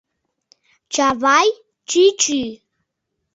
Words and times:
—Чавай 0.93 1.47
чӱчӱ! 1.89 2.41